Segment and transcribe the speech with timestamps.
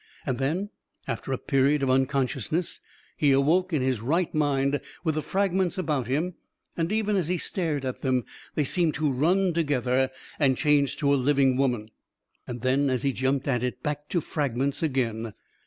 [0.25, 0.71] And then,
[1.07, 2.79] after a period of unconsciousness,
[3.17, 6.33] he awoke in his right mind, with the fragments about him;
[6.75, 8.23] and even as he stared at them,
[8.55, 10.09] they seemed to run together
[10.39, 11.91] and change to a living woman;
[12.47, 15.35] and then, as he jumped at it, back to fragments again.